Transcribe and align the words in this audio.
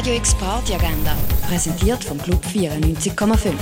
Radio 0.00 0.14
X 0.14 0.34
Party 0.36 0.72
Agenda, 0.72 1.14
präsentiert 1.46 2.02
vom 2.02 2.16
Club 2.16 2.42
94,5. 2.46 3.52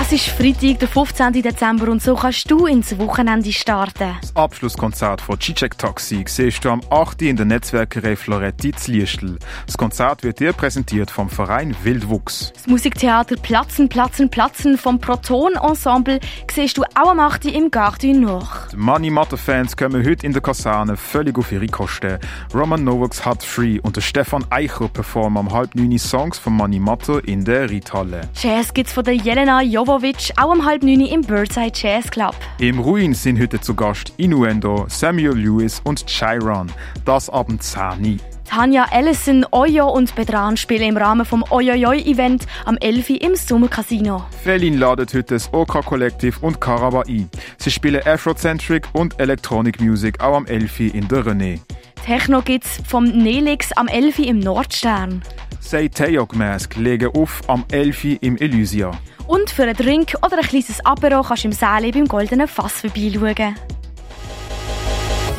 Es 0.00 0.10
ist 0.10 0.26
Freitag, 0.26 0.80
der 0.80 0.88
15. 0.88 1.34
Dezember 1.34 1.88
und 1.88 2.02
so 2.02 2.16
kannst 2.16 2.50
du 2.50 2.66
ins 2.66 2.98
Wochenende 2.98 3.52
starten. 3.52 4.16
Das 4.20 4.34
Abschlusskonzert 4.34 5.20
von 5.20 5.40
Cicek 5.40 5.78
Taxi 5.78 6.24
siehst 6.26 6.64
du 6.64 6.70
am 6.70 6.80
8. 6.90 7.22
in 7.22 7.36
der 7.36 7.46
Netzwerkerei 7.46 8.16
Floretti 8.16 8.72
zu 8.72 8.90
Liestl. 8.90 9.38
Das 9.66 9.78
Konzert 9.78 10.24
wird 10.24 10.40
dir 10.40 10.52
präsentiert 10.52 11.12
vom 11.12 11.30
Verein 11.30 11.76
Wildwuchs. 11.84 12.52
Das 12.52 12.66
Musiktheater 12.66 13.36
Platzen, 13.36 13.88
Platzen, 13.88 14.28
Platzen 14.28 14.76
vom 14.76 15.00
Proton 15.00 15.54
Ensemble 15.54 16.18
siehst 16.52 16.76
du 16.76 16.82
auch 16.82 17.10
am 17.10 17.20
8. 17.20 17.44
im 17.44 17.70
Garten 17.70 18.20
noch. 18.20 18.65
Die 18.72 18.76
Money 18.76 19.10
Matter 19.10 19.36
Fans 19.36 19.76
kommen 19.76 20.04
heute 20.04 20.26
in 20.26 20.32
der 20.32 20.42
Kaserne 20.42 20.96
völlig 20.96 21.38
auf 21.38 21.52
ihre 21.52 21.66
Kosten. 21.66 22.18
Roman 22.52 22.82
Novaks 22.82 23.24
hat 23.24 23.42
Free 23.42 23.78
und 23.80 23.96
der 23.96 24.00
Stefan 24.00 24.44
Eicher 24.50 24.88
performen 24.88 25.38
am 25.38 25.52
halb 25.52 25.74
neun 25.74 25.98
Songs 25.98 26.38
von 26.38 26.54
Money 26.54 26.80
Matter 26.80 27.26
in 27.26 27.44
der 27.44 27.70
Riedhalle. 27.70 28.22
Jazz 28.34 28.74
gibt's 28.74 28.92
von 28.92 29.04
der 29.04 29.14
Jelena 29.14 29.62
Jovovic 29.62 30.32
auch 30.36 30.52
um 30.52 30.64
halb 30.64 30.82
neun 30.82 31.00
im 31.00 31.20
Birdside 31.20 31.72
Jazz 31.74 32.10
Club. 32.10 32.34
Im 32.58 32.80
Ruin 32.80 33.14
sind 33.14 33.40
heute 33.40 33.60
zu 33.60 33.74
Gast 33.74 34.12
Innuendo, 34.16 34.86
Samuel 34.88 35.36
Lewis 35.36 35.80
und 35.84 36.06
Chiron. 36.06 36.70
Das 37.04 37.30
ab 37.30 37.46
dem 37.46 37.60
10. 37.60 38.20
Tanja 38.48 38.86
Ellison, 38.92 39.44
Oyo 39.50 39.88
und 39.88 40.14
Bedran 40.14 40.56
spielen 40.56 40.90
im 40.90 40.96
Rahmen 40.96 41.26
vom 41.26 41.44
Oyoyoy-Event 41.50 42.46
am 42.64 42.76
11. 42.76 43.10
im 43.10 43.34
Sommercasino. 43.34 44.24
Felin 44.42 44.78
ladet 44.78 45.12
heute 45.14 45.34
das 45.34 45.52
OK 45.52 45.84
Collective 45.84 46.38
und 46.40 46.60
Caraba 46.60 47.02
ein. 47.08 47.28
Sie 47.58 47.70
spielen 47.70 48.06
Afrocentric 48.06 48.88
und 48.92 49.18
Electronic 49.20 49.80
Music 49.80 50.20
auch 50.22 50.36
am 50.36 50.46
11. 50.46 50.80
in 50.94 51.08
der 51.08 51.24
René. 51.24 51.60
Techno 52.04 52.40
gibt's 52.40 52.80
vom 52.86 53.04
Nelix 53.04 53.72
am 53.72 53.88
11. 53.88 54.20
im 54.20 54.38
Nordstern. 54.38 55.22
Sei 55.60 55.88
Teyok 55.88 56.36
Mask 56.36 56.76
legen 56.76 57.10
auf 57.14 57.42
am 57.48 57.64
11. 57.72 58.18
im 58.20 58.36
Elysia. 58.36 58.92
Und 59.26 59.50
für 59.50 59.64
einen 59.64 59.74
Drink 59.74 60.14
oder 60.24 60.38
ein 60.38 60.44
kleines 60.44 60.84
Apero 60.86 61.22
kannst 61.22 61.42
du 61.42 61.48
im 61.48 61.52
Säle 61.52 61.90
beim 61.90 62.06
Goldenen 62.06 62.46
Fass 62.46 62.80
vorbeischauen. 62.80 63.56